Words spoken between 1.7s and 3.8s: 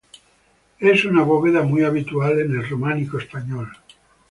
habitual en el románico español.